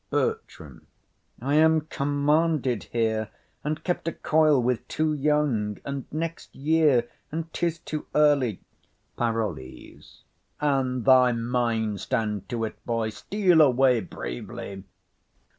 BERTRAM. 0.09 0.87
I 1.43 1.53
am 1.57 1.81
commanded 1.81 2.85
here, 2.85 3.29
and 3.63 3.83
kept 3.83 4.07
a 4.07 4.11
coil 4.11 4.59
with, 4.59 4.87
"Too 4.87 5.13
young", 5.13 5.77
and 5.85 6.07
"the 6.09 6.17
next 6.17 6.55
year" 6.55 7.07
and 7.31 7.53
"'tis 7.53 7.77
too 7.77 8.07
early". 8.15 8.61
PAROLLES. 9.15 10.23
An 10.59 11.03
thy 11.03 11.33
mind 11.33 12.01
stand 12.01 12.49
to't, 12.49 12.83
boy, 12.83 13.09
steal 13.11 13.61
away 13.61 13.99
bravely. 13.99 14.85